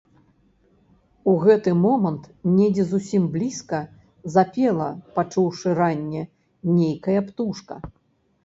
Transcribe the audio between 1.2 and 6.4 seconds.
У гэты момант недзе зусім блізка запела, пачуўшы ранне,